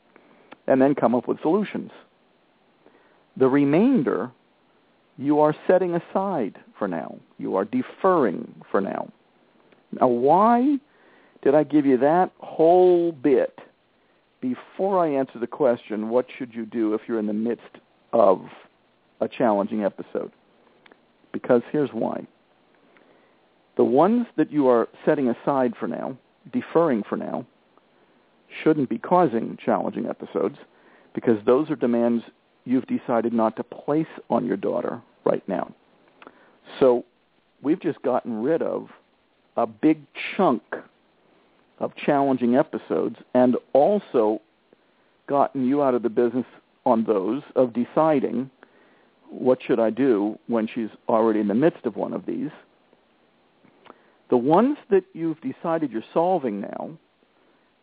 [0.68, 1.90] and then come up with solutions.
[3.36, 4.30] The remainder,
[5.16, 7.18] you are setting aside for now.
[7.38, 9.10] You are deferring for now.
[9.98, 10.76] Now, why
[11.42, 13.58] did I give you that whole bit
[14.40, 17.78] before I answer the question, what should you do if you're in the midst
[18.12, 18.42] of
[19.20, 20.32] a challenging episode.
[21.32, 22.26] Because here's why.
[23.76, 26.16] The ones that you are setting aside for now,
[26.52, 27.46] deferring for now,
[28.62, 30.56] shouldn't be causing challenging episodes
[31.14, 32.24] because those are demands
[32.64, 35.72] you've decided not to place on your daughter right now.
[36.78, 37.04] So
[37.62, 38.88] we've just gotten rid of
[39.56, 40.02] a big
[40.36, 40.62] chunk
[41.78, 44.40] of challenging episodes and also
[45.26, 46.46] gotten you out of the business
[46.85, 48.51] on those of deciding
[49.28, 52.51] what should I do when she's already in the midst of one of these.
[54.28, 56.91] The ones that you've decided you're solving now,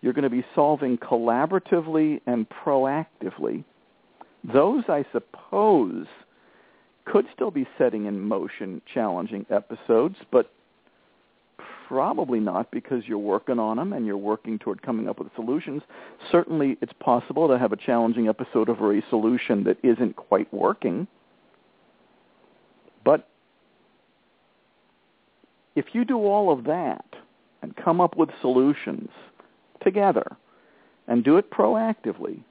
[0.01, 3.63] you're going to be solving collaboratively and proactively.
[4.43, 6.05] Those, I suppose,
[7.05, 10.53] could still be setting in motion challenging episodes, but
[11.87, 15.81] Probably not because you're working on them and you're working toward coming up with solutions.
[16.29, 21.07] Certainly it's possible to have a challenging episode over a solution that isn't quite working.
[23.05, 23.29] But
[25.77, 27.05] if you do all of that
[27.61, 29.09] and come up with solutions
[29.81, 30.35] together
[31.07, 32.41] and do it proactively,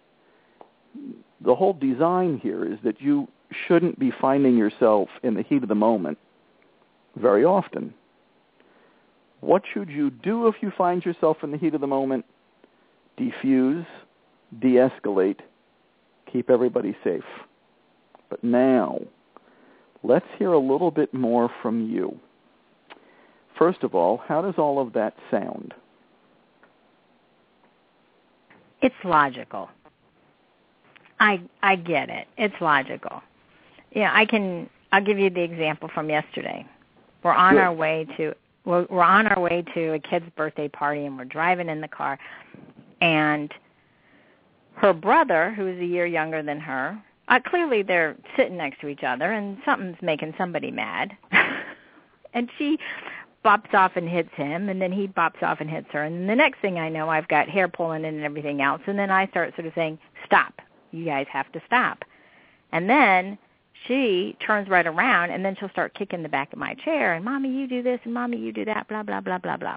[1.42, 3.28] the whole design here is that you
[3.68, 6.16] shouldn't be finding yourself in the heat of the moment
[7.16, 7.92] very often.
[9.40, 12.24] What should you do if you find yourself in the heat of the moment?
[13.18, 13.86] Defuse,
[14.60, 15.40] de-escalate,
[16.30, 17.24] keep everybody safe.
[18.28, 19.00] But now,
[20.02, 22.18] let's hear a little bit more from you.
[23.58, 25.72] First of all, how does all of that sound?
[28.82, 29.70] It's logical.
[31.18, 32.26] I I get it.
[32.36, 33.22] It's logical.
[33.92, 34.68] Yeah, I can.
[34.92, 36.66] I'll give you the example from yesterday.
[37.22, 37.62] We're on Good.
[37.62, 38.34] our way to
[38.66, 41.88] we're, we're on our way to a kid's birthday party, and we're driving in the
[41.88, 42.18] car,
[43.00, 43.52] and
[44.74, 48.88] her brother, who is a year younger than her, uh, clearly they're sitting next to
[48.88, 51.16] each other, and something's making somebody mad,
[52.34, 52.78] and she
[53.44, 56.36] bops off and hits him, and then he bops off and hits her, and the
[56.36, 59.28] next thing I know, I've got hair pulling in and everything else, and then I
[59.28, 60.60] start sort of saying, "Stop!
[60.90, 62.04] You guys have to stop,"
[62.72, 63.38] and then
[63.86, 67.24] she turns right around and then she'll start kicking the back of my chair and
[67.24, 69.76] mommy you do this and mommy you do that blah blah blah blah blah.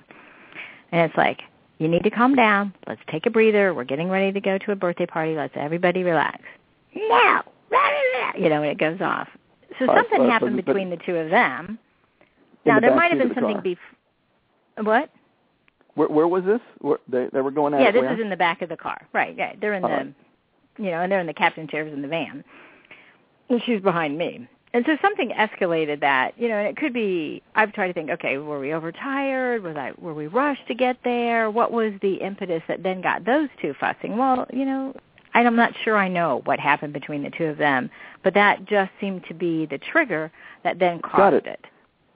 [0.91, 1.41] And it's like
[1.77, 2.73] you need to calm down.
[2.87, 3.73] Let's take a breather.
[3.73, 5.35] We're getting ready to go to a birthday party.
[5.35, 6.41] Let's everybody relax.
[6.95, 7.41] No!
[8.37, 9.27] You know and it goes off.
[9.77, 11.77] So something happened between the two of them.
[12.65, 13.63] Now the there might have been something car.
[13.63, 15.09] bef- what?
[15.95, 16.61] Where, where was this?
[16.79, 19.07] Where, they, they were going at yeah this is in the back of the car.
[19.13, 20.15] Right yeah they're in All the right.
[20.77, 22.43] you know and they're in the captain chairs in the van
[23.65, 27.73] she's behind me and so something escalated that you know and it could be i've
[27.73, 31.49] tried to think okay were we overtired was i were we rushed to get there
[31.49, 34.95] what was the impetus that then got those two fussing well you know
[35.33, 37.89] i'm not sure i know what happened between the two of them
[38.23, 40.31] but that just seemed to be the trigger
[40.63, 41.65] that then caused Got it.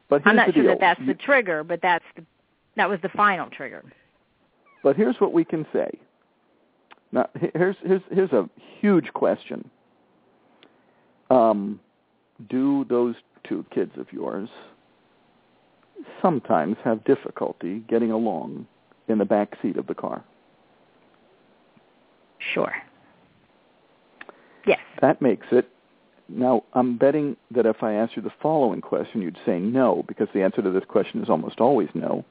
[0.09, 0.71] But here's i'm not sure deal.
[0.71, 2.23] that that's the trigger but that's the
[2.75, 3.83] that was the final trigger
[4.83, 5.89] But here's what we can say.
[7.11, 8.49] Now, here's here's here's a
[8.81, 9.69] huge question.
[11.33, 11.79] Um,
[12.49, 13.15] do those
[13.47, 14.49] two kids of yours
[16.21, 18.67] sometimes have difficulty getting along
[19.07, 20.23] in the back seat of the car?
[22.53, 22.73] sure
[24.67, 25.69] yes That makes it.
[26.27, 30.27] Now, I'm betting that if I asked you the following question, you'd say no, because
[30.33, 32.25] the answer to this question is almost always no.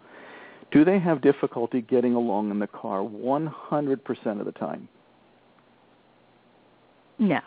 [0.70, 4.88] Do they have difficulty getting along in the car 100% of the time?
[7.18, 7.40] no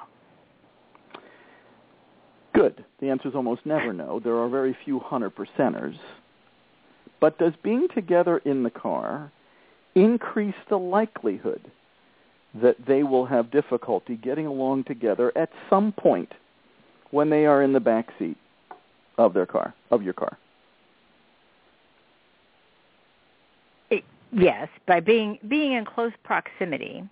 [2.56, 2.84] Good.
[3.02, 4.20] The answer is almost never no.
[4.20, 5.96] There are very few hundred percenters.
[7.20, 9.32] But does being together in the car
[9.94, 11.70] increase the likelihood
[12.62, 16.32] that they will have difficulty getting along together at some point
[17.12, 18.38] when they are in the back seat
[19.18, 20.38] of their car, of your car?
[23.90, 27.04] It- yes by being being in close proximity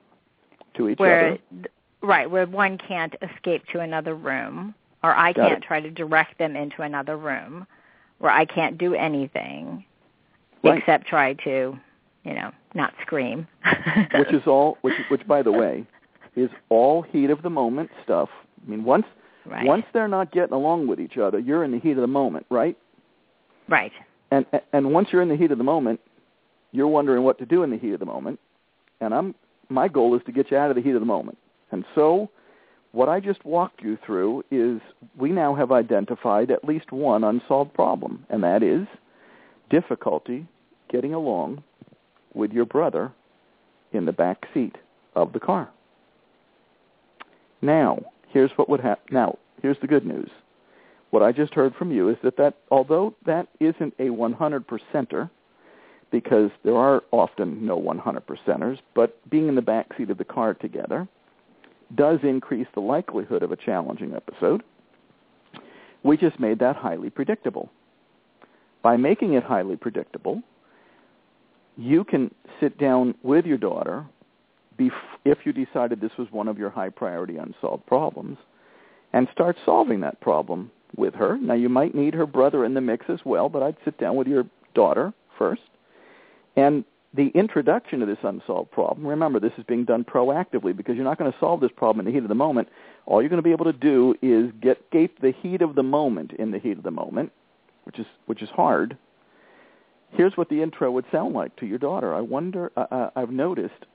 [0.76, 1.70] To each where other.
[2.02, 4.74] right where one can't escape to another room
[5.04, 5.68] or I Got can't it.
[5.68, 7.68] try to direct them into another room
[8.20, 9.86] where I can't do anything
[10.64, 10.78] Right.
[10.78, 11.78] except try to
[12.24, 13.46] you know not scream
[14.18, 15.86] which is all which which by the way
[16.38, 18.30] is all heat of the moment stuff.
[18.66, 19.06] I mean once
[19.46, 22.08] right once they're not getting along with each other, you're in the heat of the
[22.08, 22.78] moment, right?
[23.68, 23.92] right
[24.32, 26.00] and and once you're in the heat of the moment,
[26.72, 28.40] you're wondering what to do in the heat of the moment.
[29.02, 29.36] And I'm
[29.68, 31.38] my goal is to get you out of the heat of the moment.
[31.72, 32.30] And so
[32.94, 34.80] what I just walked you through is
[35.18, 38.88] we now have identified at least one unsolved problem, and that is
[39.70, 40.48] difficulty
[40.90, 41.64] getting along
[42.36, 43.12] with your brother
[43.92, 44.76] in the back seat
[45.16, 45.70] of the car.
[47.64, 49.14] Now, here's what would happen.
[49.14, 50.30] Now, here's the good news
[51.10, 55.30] what I just heard from you is that, that although that isn't a 100 percenter,
[56.12, 60.24] because there are often no 100 percenters, but being in the back seat of the
[60.24, 61.08] car together
[61.96, 64.64] does increase the likelihood of a challenging episode.
[66.04, 67.70] We just made that highly predictable.
[68.82, 70.42] By making it highly predictable,
[71.78, 74.06] you can sit down with your daughter
[75.26, 78.38] if you decided this was one of your high priority unsolved problems
[79.14, 81.38] and start solving that problem with her.
[81.38, 84.16] Now, you might need her brother in the mix as well, but I'd sit down
[84.16, 85.62] with your daughter first.
[86.56, 86.84] And
[87.14, 91.18] the introduction to this unsolved problem, remember, this is being done proactively because you're not
[91.18, 92.70] going to solve this problem in the heat of the moment.
[93.06, 95.84] All you're going to be able to do is get, get the heat of the
[95.84, 97.32] moment in the heat of the moment,
[97.84, 98.98] which is, which is hard.
[100.12, 102.14] Here's what the intro would sound like to your daughter.
[102.14, 103.86] I wonder, uh, uh, I've noticed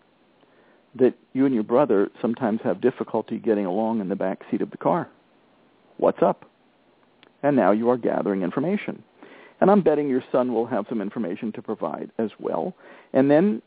[0.95, 4.71] that you and your brother sometimes have difficulty getting along in the back seat of
[4.71, 5.09] the car.
[5.97, 6.49] What's up?
[7.43, 9.03] and now you are gathering information.
[9.61, 12.75] And I'm betting your son will have some information to provide as well.
[13.13, 13.61] And then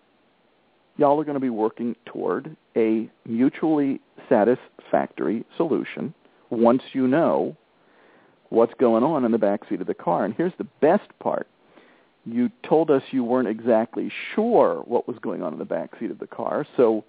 [0.97, 6.13] y'all are going to be working toward a mutually satisfactory solution
[6.49, 7.55] once you know
[8.49, 10.25] what's going on in the back seat of the car.
[10.25, 11.47] And here's the best part.
[12.25, 16.11] You told us you weren't exactly sure what was going on in the back seat
[16.11, 16.67] of the car.
[16.77, 17.03] So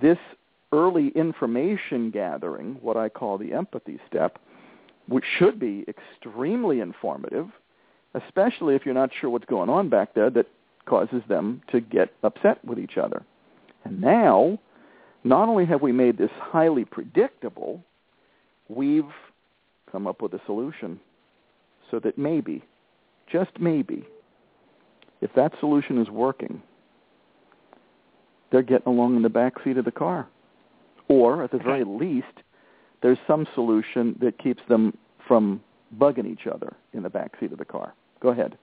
[0.00, 0.18] this
[0.72, 4.38] early information gathering, what I call the empathy step,
[5.08, 7.48] which should be extremely informative,
[8.14, 10.46] especially if you're not sure what's going on back there that
[10.86, 13.22] causes them to get upset with each other.
[13.84, 14.58] And now,
[15.24, 17.84] not only have we made this highly predictable,
[18.68, 19.04] we've
[19.90, 20.98] come up with a solution
[21.90, 22.62] so that maybe,
[23.30, 24.04] just maybe,
[25.20, 26.62] if that solution is working,
[28.50, 30.26] they're getting along in the back seat of the car.
[31.08, 32.26] Or, at the very least,
[33.02, 34.96] there's some solution that keeps them
[35.26, 35.60] from
[35.98, 37.94] bugging each other in the back seat of the car.
[38.20, 38.56] Go ahead.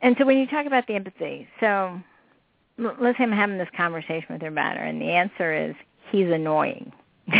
[0.00, 2.00] And so when you talk about the empathy, so
[2.78, 5.74] let's say I'm having this conversation with your daughter, and the answer is
[6.10, 6.92] he's annoying.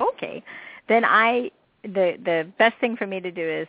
[0.00, 0.42] okay,
[0.88, 1.50] then I
[1.82, 3.68] the the best thing for me to do is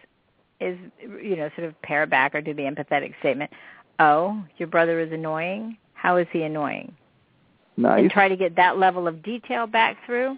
[0.59, 0.77] is
[1.21, 3.51] you know sort of pare back or do the empathetic statement.
[3.99, 5.77] Oh, your brother is annoying.
[5.93, 6.93] How is he annoying?
[7.77, 8.01] Nice.
[8.01, 10.37] And try to get that level of detail back through.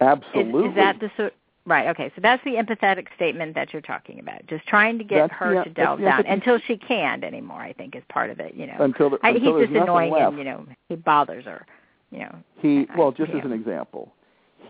[0.00, 0.64] Absolutely.
[0.64, 1.34] Is, is that the sort?
[1.68, 1.88] Right.
[1.88, 2.10] Okay.
[2.16, 4.46] So that's the empathetic statement that you're talking about.
[4.46, 7.60] Just trying to get That's her the- to delve down empathy- until she can't anymore.
[7.60, 8.54] I think is part of it.
[8.54, 10.30] You know, Until the- I, until he's just annoying left.
[10.30, 11.66] and you know he bothers her.
[12.10, 12.34] You know.
[12.56, 13.40] He well, just yeah.
[13.40, 14.10] as an example,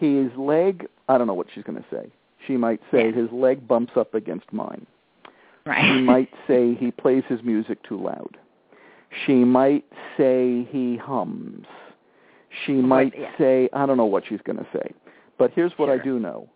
[0.00, 0.88] his leg.
[1.08, 2.10] I don't know what she's going to say.
[2.46, 3.12] She might say Yeah.
[3.12, 4.84] his leg bumps up against mine.
[5.66, 5.84] Right.
[5.84, 8.36] She might say he plays his music too loud.
[9.24, 9.84] She might
[10.16, 11.66] say he hums.
[12.64, 13.30] She might yeah.
[13.38, 14.90] say I don't know what she's going to say.
[15.38, 16.48] But here's what I do know.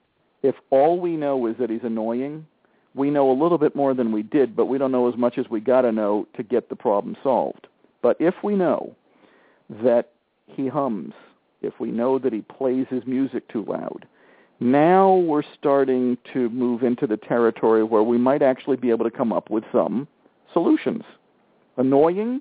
[0.42, 2.46] If all we know is that he's annoying,
[2.94, 5.38] we know a little bit more than we did, but we don't know as much
[5.38, 7.66] as we got to know to get the problem solved.
[8.02, 8.94] But if we know
[9.82, 10.10] that
[10.46, 11.14] he hums,
[11.62, 14.06] if we know that he plays his music too loud,
[14.60, 19.10] now we're starting to move into the territory where we might actually be able to
[19.10, 20.06] come up with some
[20.52, 21.02] solutions.
[21.76, 22.40] Annoying,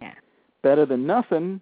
[0.61, 1.61] better than nothing,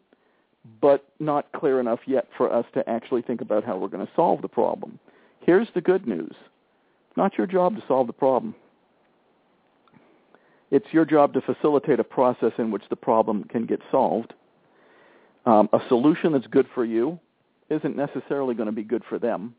[0.81, 4.11] but not clear enough yet for us to actually think about how we're going to
[4.15, 4.99] solve the problem.
[5.41, 6.31] Here's the good news.
[6.31, 8.55] It's not your job to solve the problem.
[10.71, 14.33] It's your job to facilitate a process in which the problem can get solved.
[15.45, 17.19] Um, a solution that's good for you
[17.69, 19.55] isn't necessarily going to be good for them.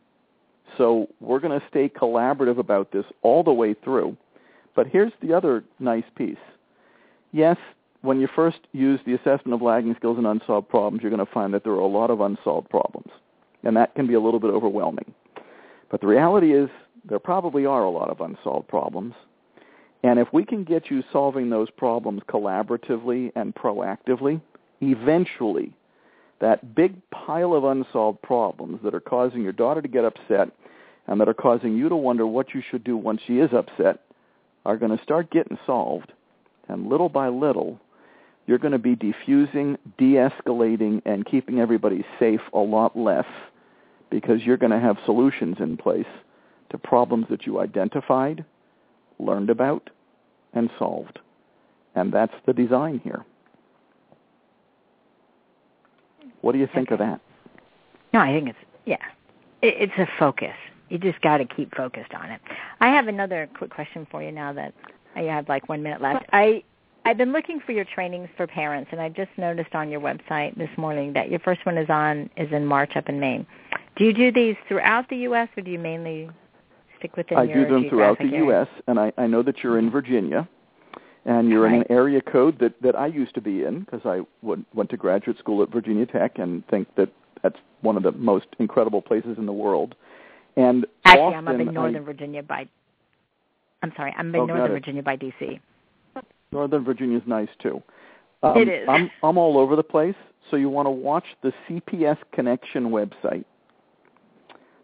[0.79, 4.17] So we're going to stay collaborative about this all the way through.
[4.77, 6.37] But here's the other nice piece.
[7.33, 7.57] Yes,
[8.03, 11.33] when you first use the assessment of lagging skills and unsolved problems, you're going to
[11.33, 13.11] find that there are a lot of unsolved problems.
[13.63, 15.13] And that can be a little bit overwhelming.
[15.91, 16.71] But the reality is
[17.09, 19.15] there probably are a lot of unsolved problems.
[20.03, 24.41] And if we can get you solving those problems collaboratively and proactively,
[24.81, 25.73] eventually
[26.41, 30.49] that big pile of unsolved problems that are causing your daughter to get upset
[31.07, 34.01] and that are causing you to wonder what you should do once she is upset
[34.65, 36.13] are going to start getting solved.
[36.69, 37.79] And little by little,
[38.47, 43.27] you're going to be diffusing, de-escalating, and keeping everybody safe a lot less
[44.11, 46.07] because you're going to have solutions in place
[46.71, 48.45] to problems that you identified,
[49.19, 49.91] learned about,
[50.53, 51.19] and solved.
[51.95, 53.25] And that's the design here.
[56.41, 57.21] What do you think of that?
[58.13, 58.97] No, I think it's yeah,
[59.63, 60.55] it, it's a focus.
[60.89, 62.41] You just got to keep focused on it.
[62.81, 64.75] I have another quick question for you now that
[65.15, 66.25] I have like one minute left.
[66.33, 66.65] I
[67.05, 70.57] I've been looking for your trainings for parents, and I just noticed on your website
[70.57, 73.47] this morning that your first one is on is in March up in Maine.
[73.97, 75.49] Do you do these throughout the U.S.
[75.57, 76.31] or do you mainly
[76.99, 77.39] stick within?
[77.39, 78.45] I do them throughout the area?
[78.45, 80.49] U.S., and I, I know that you're in Virginia,
[81.27, 84.21] and you're in an area code that, that I used to be in because I
[84.43, 87.11] went, went to graduate school at Virginia Tech and think that
[87.43, 89.95] that's one of the most incredible places in the world.
[90.57, 92.69] And Actually, I'm up in I- Northern Virginia by.
[93.83, 94.73] I'm sorry, I'm in Oh, Northern.
[94.73, 95.59] Virginia by D.C.
[96.53, 97.83] Northern Virginia's nice too.
[98.43, 98.87] Um, It is.
[98.89, 100.15] I'm I'm all over the place,
[100.51, 103.45] so you want to watch the CPS Connection website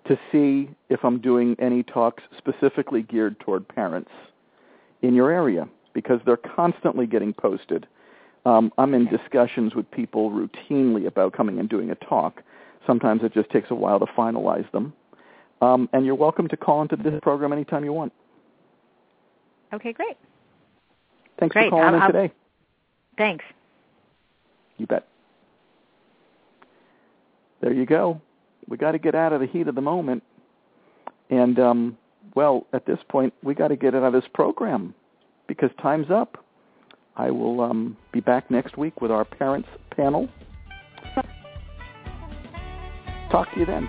[0.08, 4.10] to see if I'm doing any talks specifically geared toward parents
[5.02, 7.86] in your area because they're constantly getting posted.
[8.44, 12.42] Um, I'm in discussions with people routinely about coming and doing a talk.
[12.86, 14.92] Sometimes it just takes a while to finalize them.
[15.62, 18.12] Um, and you're welcome to call into this program anytime you want.
[19.72, 20.16] Okay, great.
[21.38, 21.66] Thanks Great.
[21.66, 22.32] for calling I'll- in I'll- today.
[23.18, 23.44] Thanks.
[24.76, 25.06] You bet.
[27.60, 28.20] There you go.
[28.68, 30.22] We got to get out of the heat of the moment
[31.30, 31.98] and um,
[32.34, 34.94] well, at this point, we got to get out of this program
[35.46, 36.44] because time's up.
[37.16, 40.28] I will um, be back next week with our parents panel.
[43.30, 43.88] Talk to you then.